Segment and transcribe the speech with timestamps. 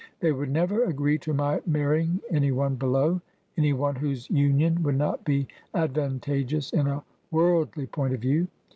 [0.19, 3.21] They would never agree to my marrying any one below—
[3.59, 8.47] ^any one whose union would not be ad vantageous in a worldly point of view.